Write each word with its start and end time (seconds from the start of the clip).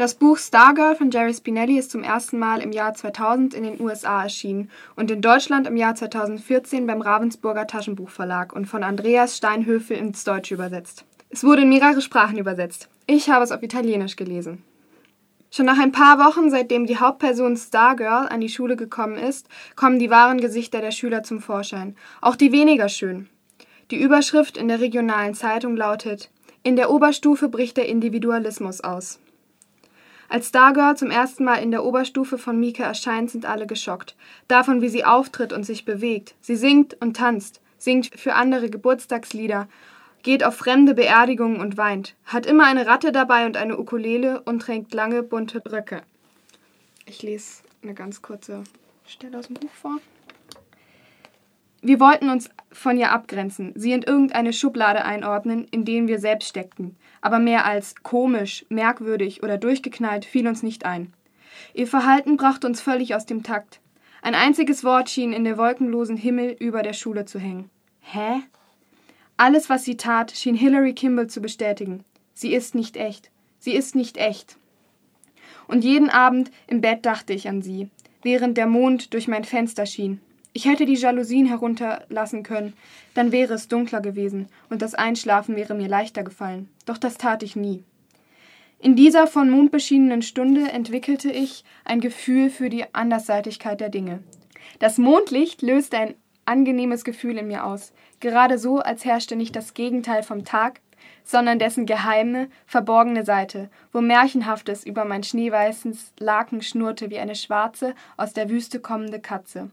Das 0.00 0.14
Buch 0.14 0.38
Stargirl 0.38 0.96
von 0.96 1.10
Jerry 1.10 1.34
Spinelli 1.34 1.76
ist 1.76 1.90
zum 1.90 2.02
ersten 2.02 2.38
Mal 2.38 2.62
im 2.62 2.72
Jahr 2.72 2.94
2000 2.94 3.52
in 3.52 3.64
den 3.64 3.78
USA 3.82 4.22
erschienen 4.22 4.70
und 4.96 5.10
in 5.10 5.20
Deutschland 5.20 5.66
im 5.66 5.76
Jahr 5.76 5.94
2014 5.94 6.86
beim 6.86 7.02
Ravensburger 7.02 7.66
Taschenbuchverlag 7.66 8.54
und 8.54 8.64
von 8.64 8.82
Andreas 8.82 9.36
Steinhöfel 9.36 9.98
ins 9.98 10.24
Deutsche 10.24 10.54
übersetzt. 10.54 11.04
Es 11.28 11.44
wurde 11.44 11.60
in 11.60 11.68
mehrere 11.68 12.00
Sprachen 12.00 12.38
übersetzt. 12.38 12.88
Ich 13.06 13.28
habe 13.28 13.44
es 13.44 13.52
auf 13.52 13.62
Italienisch 13.62 14.16
gelesen. 14.16 14.64
Schon 15.50 15.66
nach 15.66 15.78
ein 15.78 15.92
paar 15.92 16.18
Wochen, 16.18 16.48
seitdem 16.48 16.86
die 16.86 16.96
Hauptperson 16.96 17.58
Stargirl 17.58 18.26
an 18.26 18.40
die 18.40 18.48
Schule 18.48 18.76
gekommen 18.76 19.18
ist, 19.18 19.48
kommen 19.76 19.98
die 19.98 20.08
wahren 20.08 20.40
Gesichter 20.40 20.80
der 20.80 20.92
Schüler 20.92 21.24
zum 21.24 21.42
Vorschein. 21.42 21.94
Auch 22.22 22.36
die 22.36 22.52
weniger 22.52 22.88
schön. 22.88 23.28
Die 23.90 24.00
Überschrift 24.00 24.56
in 24.56 24.68
der 24.68 24.80
regionalen 24.80 25.34
Zeitung 25.34 25.76
lautet 25.76 26.30
In 26.62 26.76
der 26.76 26.90
Oberstufe 26.90 27.50
bricht 27.50 27.76
der 27.76 27.86
Individualismus 27.86 28.80
aus. 28.80 29.20
Als 30.32 30.50
Stargirl 30.50 30.96
zum 30.96 31.10
ersten 31.10 31.42
Mal 31.42 31.56
in 31.56 31.72
der 31.72 31.84
Oberstufe 31.84 32.38
von 32.38 32.58
Mika 32.58 32.84
erscheint, 32.84 33.32
sind 33.32 33.46
alle 33.46 33.66
geschockt. 33.66 34.14
Davon, 34.46 34.80
wie 34.80 34.88
sie 34.88 35.04
auftritt 35.04 35.52
und 35.52 35.64
sich 35.64 35.84
bewegt. 35.84 36.36
Sie 36.40 36.54
singt 36.54 36.96
und 37.00 37.16
tanzt, 37.16 37.60
singt 37.78 38.12
für 38.14 38.34
andere 38.34 38.70
Geburtstagslieder, 38.70 39.68
geht 40.22 40.44
auf 40.44 40.54
fremde 40.54 40.94
Beerdigungen 40.94 41.60
und 41.60 41.76
weint, 41.76 42.14
hat 42.26 42.46
immer 42.46 42.64
eine 42.66 42.86
Ratte 42.86 43.10
dabei 43.10 43.44
und 43.44 43.56
eine 43.56 43.76
Ukulele 43.76 44.40
und 44.42 44.62
trägt 44.62 44.94
lange 44.94 45.24
bunte 45.24 45.64
Röcke. 45.68 46.02
Ich 47.06 47.24
lese 47.24 47.64
eine 47.82 47.94
ganz 47.94 48.22
kurze 48.22 48.62
Stelle 49.04 49.36
aus 49.36 49.48
dem 49.48 49.54
Buch 49.54 49.72
vor. 49.82 49.98
Wir 51.82 51.98
wollten 51.98 52.28
uns 52.28 52.50
von 52.72 52.98
ihr 52.98 53.10
abgrenzen, 53.10 53.72
sie 53.74 53.92
in 53.92 54.02
irgendeine 54.02 54.52
Schublade 54.52 55.04
einordnen, 55.04 55.66
in 55.70 55.84
denen 55.84 56.08
wir 56.08 56.18
selbst 56.18 56.48
steckten. 56.48 56.96
Aber 57.22 57.38
mehr 57.38 57.64
als 57.64 57.94
komisch, 58.02 58.66
merkwürdig 58.68 59.42
oder 59.42 59.56
durchgeknallt 59.56 60.24
fiel 60.24 60.46
uns 60.46 60.62
nicht 60.62 60.84
ein. 60.84 61.12
Ihr 61.72 61.86
Verhalten 61.86 62.36
brachte 62.36 62.66
uns 62.66 62.80
völlig 62.80 63.14
aus 63.14 63.26
dem 63.26 63.42
Takt. 63.42 63.80
Ein 64.22 64.34
einziges 64.34 64.84
Wort 64.84 65.08
schien 65.08 65.32
in 65.32 65.44
der 65.44 65.56
wolkenlosen 65.56 66.16
Himmel 66.16 66.54
über 66.58 66.82
der 66.82 66.92
Schule 66.92 67.24
zu 67.24 67.38
hängen. 67.38 67.70
Hä? 68.00 68.42
Alles, 69.36 69.70
was 69.70 69.84
sie 69.84 69.96
tat, 69.96 70.32
schien 70.32 70.54
Hilary 70.54 70.92
Kimball 70.92 71.28
zu 71.28 71.40
bestätigen. 71.40 72.04
Sie 72.34 72.52
ist 72.52 72.74
nicht 72.74 72.96
echt. 72.98 73.30
Sie 73.58 73.72
ist 73.72 73.94
nicht 73.94 74.18
echt. 74.18 74.56
Und 75.66 75.84
jeden 75.84 76.10
Abend 76.10 76.50
im 76.66 76.82
Bett 76.82 77.06
dachte 77.06 77.32
ich 77.32 77.48
an 77.48 77.62
sie, 77.62 77.88
während 78.22 78.58
der 78.58 78.66
Mond 78.66 79.14
durch 79.14 79.28
mein 79.28 79.44
Fenster 79.44 79.86
schien. 79.86 80.20
Ich 80.52 80.64
hätte 80.64 80.84
die 80.84 80.94
Jalousien 80.94 81.46
herunterlassen 81.46 82.42
können, 82.42 82.72
dann 83.14 83.30
wäre 83.30 83.54
es 83.54 83.68
dunkler 83.68 84.00
gewesen 84.00 84.48
und 84.68 84.82
das 84.82 84.94
Einschlafen 84.94 85.54
wäre 85.54 85.74
mir 85.74 85.88
leichter 85.88 86.24
gefallen. 86.24 86.68
Doch 86.86 86.98
das 86.98 87.18
tat 87.18 87.42
ich 87.44 87.54
nie. 87.54 87.84
In 88.80 88.96
dieser 88.96 89.26
von 89.26 89.50
Mond 89.50 89.70
beschienenen 89.70 90.22
Stunde 90.22 90.72
entwickelte 90.72 91.30
ich 91.30 91.64
ein 91.84 92.00
Gefühl 92.00 92.50
für 92.50 92.68
die 92.68 92.84
Andersseitigkeit 92.94 93.80
der 93.80 93.90
Dinge. 93.90 94.20
Das 94.78 94.98
Mondlicht 94.98 95.62
löste 95.62 95.98
ein 95.98 96.14
angenehmes 96.46 97.04
Gefühl 97.04 97.36
in 97.38 97.46
mir 97.46 97.64
aus, 97.64 97.92
gerade 98.18 98.58
so, 98.58 98.78
als 98.78 99.04
herrschte 99.04 99.36
nicht 99.36 99.54
das 99.54 99.74
Gegenteil 99.74 100.22
vom 100.22 100.44
Tag, 100.44 100.80
sondern 101.22 101.58
dessen 101.58 101.86
geheime, 101.86 102.48
verborgene 102.66 103.24
Seite, 103.24 103.70
wo 103.92 104.00
Märchenhaftes 104.00 104.84
über 104.84 105.04
mein 105.04 105.22
schneeweißes 105.22 106.14
Laken 106.18 106.62
schnurrte 106.62 107.10
wie 107.10 107.18
eine 107.18 107.36
schwarze, 107.36 107.94
aus 108.16 108.32
der 108.32 108.50
Wüste 108.50 108.80
kommende 108.80 109.20
Katze. 109.20 109.70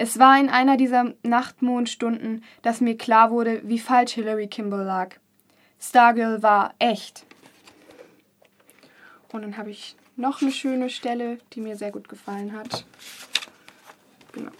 Es 0.00 0.16
war 0.20 0.38
in 0.38 0.48
einer 0.48 0.76
dieser 0.76 1.12
Nachtmondstunden, 1.24 2.44
dass 2.62 2.80
mir 2.80 2.96
klar 2.96 3.32
wurde, 3.32 3.62
wie 3.64 3.80
falsch 3.80 4.12
Hilary 4.12 4.46
Kimball 4.46 4.84
lag. 4.84 5.16
Stargirl 5.80 6.40
war 6.40 6.72
echt. 6.78 7.26
Und 9.32 9.42
dann 9.42 9.56
habe 9.56 9.70
ich 9.70 9.96
noch 10.14 10.40
eine 10.40 10.52
schöne 10.52 10.88
Stelle, 10.88 11.38
die 11.52 11.60
mir 11.60 11.74
sehr 11.74 11.90
gut 11.90 12.08
gefallen 12.08 12.52
hat. 12.52 12.86
Genau. 14.30 14.52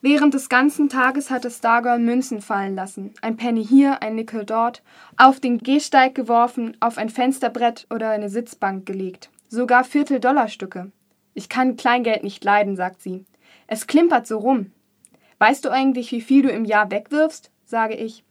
Während 0.00 0.32
des 0.32 0.48
ganzen 0.48 0.88
Tages 0.88 1.30
hatte 1.30 1.50
Stargirl 1.50 1.98
Münzen 1.98 2.40
fallen 2.40 2.74
lassen. 2.74 3.12
Ein 3.20 3.36
Penny 3.36 3.62
hier, 3.62 4.02
ein 4.02 4.14
Nickel 4.14 4.46
dort, 4.46 4.82
auf 5.18 5.38
den 5.38 5.58
Gehsteig 5.58 6.14
geworfen, 6.14 6.78
auf 6.80 6.96
ein 6.96 7.10
Fensterbrett 7.10 7.86
oder 7.90 8.08
eine 8.08 8.30
Sitzbank 8.30 8.86
gelegt. 8.86 9.28
Sogar 9.48 9.84
Viertel-Dollar-Stücke. 9.84 10.90
Ich 11.34 11.50
kann 11.50 11.76
Kleingeld 11.76 12.24
nicht 12.24 12.42
leiden, 12.42 12.74
sagt 12.74 13.02
sie. 13.02 13.26
Es 13.66 13.86
klimpert 13.86 14.26
so 14.26 14.38
rum. 14.38 14.72
Weißt 15.38 15.64
du 15.64 15.70
eigentlich, 15.70 16.12
wie 16.12 16.20
viel 16.20 16.42
du 16.42 16.50
im 16.50 16.64
Jahr 16.64 16.90
wegwirfst? 16.90 17.50
sage 17.64 17.94
ich. 17.94 18.24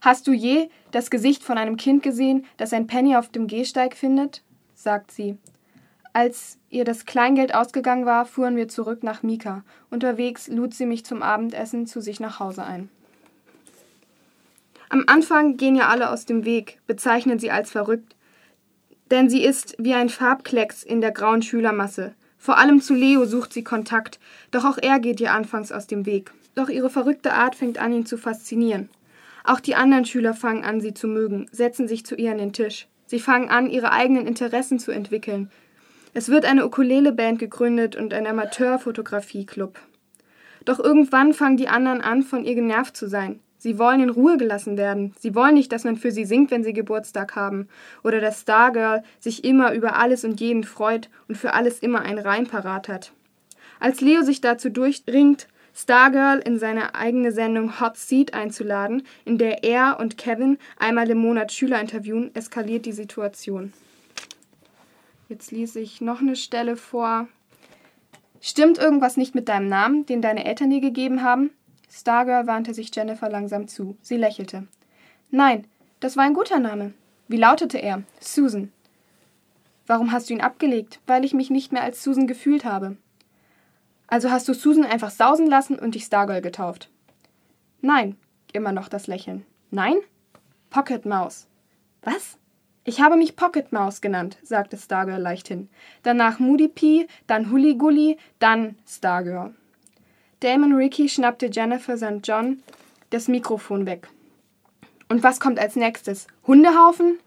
Hast 0.00 0.26
du 0.26 0.32
je 0.32 0.68
das 0.90 1.10
Gesicht 1.10 1.42
von 1.42 1.58
einem 1.58 1.76
Kind 1.76 2.02
gesehen, 2.02 2.46
das 2.56 2.72
ein 2.72 2.86
Penny 2.86 3.16
auf 3.16 3.28
dem 3.28 3.46
Gehsteig 3.46 3.96
findet? 3.96 4.42
sagt 4.74 5.10
sie. 5.10 5.38
Als 6.12 6.58
ihr 6.70 6.84
das 6.84 7.06
Kleingeld 7.06 7.54
ausgegangen 7.54 8.06
war, 8.06 8.24
fuhren 8.24 8.56
wir 8.56 8.68
zurück 8.68 9.02
nach 9.02 9.22
Mika. 9.22 9.64
Unterwegs 9.90 10.46
lud 10.46 10.72
sie 10.72 10.86
mich 10.86 11.04
zum 11.04 11.22
Abendessen 11.22 11.86
zu 11.86 12.00
sich 12.00 12.20
nach 12.20 12.38
Hause 12.38 12.64
ein. 12.64 12.88
Am 14.88 15.04
Anfang 15.08 15.56
gehen 15.56 15.74
ja 15.74 15.88
alle 15.88 16.10
aus 16.10 16.24
dem 16.24 16.44
Weg, 16.44 16.78
bezeichnen 16.86 17.40
sie 17.40 17.50
als 17.50 17.72
verrückt, 17.72 18.14
denn 19.10 19.28
sie 19.28 19.42
ist 19.42 19.74
wie 19.78 19.94
ein 19.94 20.08
Farbklecks 20.08 20.84
in 20.84 21.00
der 21.00 21.10
grauen 21.10 21.42
Schülermasse. 21.42 22.14
Vor 22.44 22.58
allem 22.58 22.82
zu 22.82 22.92
Leo 22.92 23.24
sucht 23.24 23.54
sie 23.54 23.64
Kontakt, 23.64 24.20
doch 24.50 24.66
auch 24.66 24.76
er 24.76 25.00
geht 25.00 25.18
ihr 25.18 25.32
anfangs 25.32 25.72
aus 25.72 25.86
dem 25.86 26.04
Weg. 26.04 26.30
Doch 26.54 26.68
ihre 26.68 26.90
verrückte 26.90 27.32
Art 27.32 27.54
fängt 27.54 27.78
an, 27.78 27.94
ihn 27.94 28.04
zu 28.04 28.18
faszinieren. 28.18 28.90
Auch 29.44 29.60
die 29.60 29.76
anderen 29.76 30.04
Schüler 30.04 30.34
fangen 30.34 30.62
an, 30.62 30.82
sie 30.82 30.92
zu 30.92 31.06
mögen, 31.08 31.46
setzen 31.52 31.88
sich 31.88 32.04
zu 32.04 32.16
ihr 32.16 32.32
an 32.32 32.36
den 32.36 32.52
Tisch. 32.52 32.86
Sie 33.06 33.18
fangen 33.18 33.48
an, 33.48 33.70
ihre 33.70 33.92
eigenen 33.92 34.26
Interessen 34.26 34.78
zu 34.78 34.90
entwickeln. 34.90 35.50
Es 36.12 36.28
wird 36.28 36.44
eine 36.44 36.66
Ukulele-Band 36.66 37.38
gegründet 37.38 37.96
und 37.96 38.12
ein 38.12 38.26
Amateurfotografie-Club. 38.26 39.78
Doch 40.66 40.78
irgendwann 40.78 41.32
fangen 41.32 41.56
die 41.56 41.68
anderen 41.68 42.02
an, 42.02 42.22
von 42.22 42.44
ihr 42.44 42.54
genervt 42.54 42.94
zu 42.94 43.08
sein. 43.08 43.40
Sie 43.64 43.78
wollen 43.78 44.02
in 44.02 44.10
Ruhe 44.10 44.36
gelassen 44.36 44.76
werden. 44.76 45.14
Sie 45.18 45.34
wollen 45.34 45.54
nicht, 45.54 45.72
dass 45.72 45.84
man 45.84 45.96
für 45.96 46.10
sie 46.10 46.26
singt, 46.26 46.50
wenn 46.50 46.62
sie 46.62 46.74
Geburtstag 46.74 47.34
haben. 47.34 47.66
Oder 48.02 48.20
dass 48.20 48.42
Stargirl 48.42 49.02
sich 49.20 49.42
immer 49.42 49.72
über 49.72 49.96
alles 49.96 50.22
und 50.22 50.38
jeden 50.38 50.64
freut 50.64 51.08
und 51.28 51.38
für 51.38 51.54
alles 51.54 51.78
immer 51.78 52.02
ein 52.02 52.18
Reim 52.18 52.46
parat 52.46 52.88
hat. 52.88 53.12
Als 53.80 54.02
Leo 54.02 54.20
sich 54.20 54.42
dazu 54.42 54.68
durchringt, 54.68 55.48
Stargirl 55.74 56.40
in 56.40 56.58
seine 56.58 56.94
eigene 56.94 57.32
Sendung 57.32 57.80
Hot 57.80 57.96
Seat 57.96 58.34
einzuladen, 58.34 59.02
in 59.24 59.38
der 59.38 59.64
er 59.64 59.98
und 59.98 60.18
Kevin 60.18 60.58
einmal 60.78 61.08
im 61.08 61.16
Monat 61.16 61.50
Schüler 61.50 61.80
interviewen, 61.80 62.34
eskaliert 62.34 62.84
die 62.84 62.92
Situation. 62.92 63.72
Jetzt 65.30 65.52
lese 65.52 65.80
ich 65.80 66.02
noch 66.02 66.20
eine 66.20 66.36
Stelle 66.36 66.76
vor. 66.76 67.28
Stimmt 68.42 68.76
irgendwas 68.76 69.16
nicht 69.16 69.34
mit 69.34 69.48
deinem 69.48 69.70
Namen, 69.70 70.04
den 70.04 70.20
deine 70.20 70.44
Eltern 70.44 70.68
dir 70.68 70.82
gegeben 70.82 71.22
haben? 71.22 71.48
Stargirl 71.96 72.48
wandte 72.48 72.74
sich 72.74 72.90
Jennifer 72.92 73.28
langsam 73.28 73.68
zu. 73.68 73.96
Sie 74.02 74.16
lächelte. 74.16 74.66
Nein, 75.30 75.64
das 76.00 76.16
war 76.16 76.24
ein 76.24 76.34
guter 76.34 76.58
Name. 76.58 76.92
Wie 77.28 77.36
lautete 77.36 77.78
er? 77.78 78.02
Susan. 78.18 78.72
Warum 79.86 80.10
hast 80.10 80.28
du 80.28 80.34
ihn 80.34 80.40
abgelegt? 80.40 80.98
Weil 81.06 81.24
ich 81.24 81.34
mich 81.34 81.50
nicht 81.50 81.72
mehr 81.72 81.84
als 81.84 82.02
Susan 82.02 82.26
gefühlt 82.26 82.64
habe. 82.64 82.96
Also 84.08 84.32
hast 84.32 84.48
du 84.48 84.54
Susan 84.54 84.84
einfach 84.84 85.10
sausen 85.10 85.46
lassen 85.46 85.78
und 85.78 85.94
dich 85.94 86.04
Stargirl 86.04 86.42
getauft? 86.42 86.90
Nein, 87.80 88.16
immer 88.52 88.72
noch 88.72 88.88
das 88.88 89.06
Lächeln. 89.06 89.46
Nein? 89.70 89.98
Pocket 90.70 91.06
Mouse. 91.06 91.46
Was? 92.02 92.38
Ich 92.82 93.00
habe 93.00 93.16
mich 93.16 93.36
Pocket 93.36 93.72
Mouse 93.72 94.00
genannt, 94.00 94.36
sagte 94.42 94.76
Stargirl 94.78 95.20
leichthin. 95.20 95.68
Danach 96.02 96.40
Moody 96.40 96.66
P, 96.66 97.06
dann 97.28 97.52
Hully 97.52 97.76
Gully, 97.76 98.18
dann 98.40 98.76
Stargirl. 98.84 99.54
Damon 100.44 100.74
Ricky 100.74 101.08
schnappte 101.08 101.48
Jennifer 101.50 101.96
St. 101.96 102.20
John 102.22 102.62
das 103.08 103.28
Mikrofon 103.28 103.86
weg. 103.86 104.08
Und 105.08 105.22
was 105.22 105.40
kommt 105.40 105.58
als 105.58 105.74
nächstes? 105.74 106.26
Hundehaufen? 106.46 107.18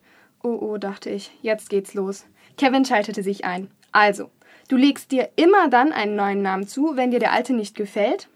Oh, 0.44 0.50
oh, 0.62 0.78
dachte 0.78 1.10
ich, 1.10 1.32
jetzt 1.42 1.72
geht's 1.72 1.96
los. 1.96 2.28
Kevin 2.58 2.86
schaltete 2.86 3.24
sich 3.24 3.44
ein. 3.44 3.72
Also, 3.92 4.30
du 4.68 4.78
legst 4.78 5.12
dir 5.12 5.30
immer 5.36 5.68
dann 5.68 5.94
einen 5.94 6.16
neuen 6.16 6.44
Namen 6.44 6.68
zu, 6.68 6.96
wenn 6.96 7.10
dir 7.10 7.18
der 7.18 7.32
alte 7.32 7.54
nicht 7.54 7.76
gefällt? 7.76 8.30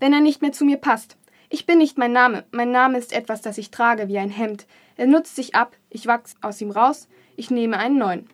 Wenn 0.00 0.12
er 0.12 0.20
nicht 0.20 0.42
mehr 0.42 0.50
zu 0.50 0.64
mir 0.64 0.78
passt. 0.78 1.16
Ich 1.48 1.64
bin 1.64 1.78
nicht 1.78 1.96
mein 1.96 2.10
Name. 2.10 2.42
Mein 2.50 2.72
Name 2.72 2.98
ist 2.98 3.12
etwas, 3.12 3.40
das 3.40 3.56
ich 3.56 3.70
trage 3.70 4.08
wie 4.08 4.18
ein 4.18 4.30
Hemd. 4.30 4.66
Er 4.96 5.06
nutzt 5.06 5.36
sich 5.36 5.54
ab, 5.54 5.76
ich 5.90 6.08
wachs 6.08 6.34
aus 6.40 6.60
ihm 6.60 6.72
raus, 6.72 7.06
ich 7.36 7.52
nehme 7.52 7.78
einen 7.78 7.98
neuen. 7.98 8.28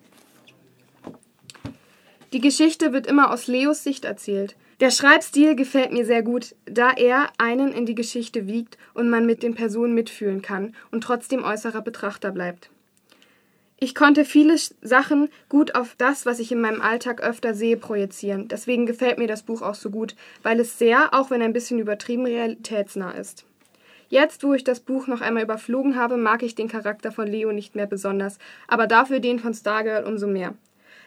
Die 2.33 2.41
Geschichte 2.41 2.93
wird 2.93 3.09
immer 3.09 3.33
aus 3.33 3.49
Leos 3.49 3.83
Sicht 3.83 4.05
erzählt. 4.05 4.55
Der 4.79 4.91
Schreibstil 4.91 5.57
gefällt 5.57 5.93
mir 5.93 6.05
sehr 6.05 6.23
gut, 6.23 6.55
da 6.65 6.91
er 6.93 7.31
einen 7.39 7.73
in 7.73 7.87
die 7.87 7.97
Geschichte 7.97 8.47
wiegt 8.47 8.79
und 8.95 9.11
man 9.11 9.27
mit 9.27 9.43
den 9.43 9.55
Personen 9.55 9.95
mitfühlen 9.95 10.41
kann 10.41 10.75
und 10.91 11.03
trotzdem 11.03 11.43
äußerer 11.43 11.83
Betrachter 11.83 12.31
bleibt. 12.31 12.71
Ich 13.83 13.95
konnte 13.95 14.25
viele 14.25 14.57
Sachen 14.83 15.29
gut 15.49 15.75
auf 15.75 15.95
das, 15.97 16.25
was 16.25 16.39
ich 16.39 16.53
in 16.53 16.61
meinem 16.61 16.83
Alltag 16.83 17.23
öfter 17.23 17.55
sehe, 17.55 17.77
projizieren. 17.77 18.47
Deswegen 18.47 18.87
gefällt 18.87 19.19
mir 19.19 19.27
das 19.27 19.43
Buch 19.43 19.63
auch 19.63 19.75
so 19.75 19.91
gut, 19.91 20.15
weil 20.43 20.61
es 20.61 20.79
sehr, 20.79 21.15
auch 21.15 21.31
wenn 21.31 21.43
ein 21.43 21.55
bisschen 21.55 21.79
übertrieben, 21.79 22.27
realitätsnah 22.27 23.13
ist. 23.13 23.45
Jetzt, 24.09 24.45
wo 24.45 24.55
ich 24.55 24.65
das 24.65 24.81
Buch 24.81 25.07
noch 25.07 25.21
einmal 25.21 25.45
überflogen 25.45 25.97
habe, 25.97 26.17
mag 26.17 26.43
ich 26.43 26.55
den 26.55 26.69
Charakter 26.69 27.11
von 27.11 27.27
Leo 27.27 27.53
nicht 27.53 27.75
mehr 27.75 27.87
besonders, 27.87 28.39
aber 28.69 28.87
dafür 28.87 29.19
den 29.21 29.39
von 29.39 29.55
Stargirl 29.55 30.05
umso 30.05 30.27
mehr. 30.27 30.55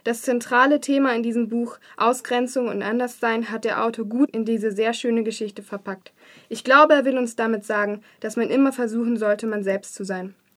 Das 0.03 0.21
zentrale 0.21 0.81
Thema 0.81 1.15
in 1.15 1.23
diesem 1.23 1.47
Buch, 1.47 1.77
Ausgrenzung 1.95 2.67
und 2.67 2.81
Anderssein, 2.81 3.49
hat 3.49 3.63
der 3.63 3.85
Autor 3.85 4.05
gut 4.05 4.31
in 4.31 4.43
diese 4.43 4.73
sehr 4.73 4.93
schöne 4.93 5.23
Geschichte 5.23 5.63
verpackt. 5.63 6.11
Ich 6.49 6.65
glaube, 6.65 6.93
er 6.93 7.05
will 7.05 7.17
uns 7.17 7.37
damit 7.37 7.63
sagen, 7.63 8.01
dass 8.19 8.35
man 8.35 8.49
immer 8.49 8.73
versuchen 8.73 9.15
sollte, 9.15 9.47
man 9.47 9.63
selbst 9.63 9.95
zu 9.95 10.03
sein. 10.03 10.35